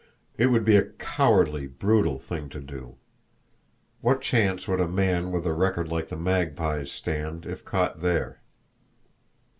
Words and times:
It 0.35 0.47
would 0.47 0.65
be 0.65 0.77
a 0.77 0.81
cowardly, 0.93 1.67
brutal 1.67 2.17
thing 2.17 2.49
to 2.49 2.59
do. 2.59 2.95
What 4.01 4.19
chance 4.21 4.67
would 4.67 4.81
a 4.81 4.87
man 4.87 5.31
with 5.31 5.45
a 5.45 5.53
record 5.53 5.89
like 5.89 6.09
the 6.09 6.17
Magpie's 6.17 6.91
stand 6.91 7.45
if 7.45 7.63
caught 7.63 8.01
there? 8.01 8.41